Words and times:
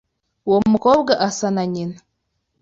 Uwo 0.47 0.59
mukobwa 0.71 1.13
asa 1.27 1.47
na 1.55 1.63
nyina. 1.73 1.97